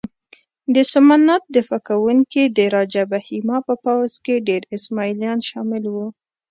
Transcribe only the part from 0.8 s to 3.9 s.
سومنات دفاع کوونکي د راجه بهیما په